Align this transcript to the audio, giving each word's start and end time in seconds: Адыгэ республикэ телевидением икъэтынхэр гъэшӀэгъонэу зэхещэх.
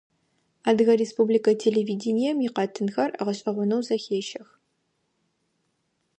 Адыгэ 0.69 0.93
республикэ 1.01 1.51
телевидением 1.63 2.37
икъэтынхэр 2.47 3.11
гъэшӀэгъонэу 3.25 3.85
зэхещэх. 3.87 4.47